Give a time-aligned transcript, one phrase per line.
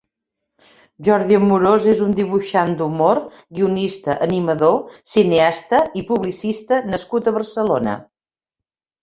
[1.07, 3.21] Jordi Amorós és un dibuixant d'humor,
[3.59, 4.81] guionista, animador,
[5.13, 7.97] cineasta i publicista nascut a Barcelona.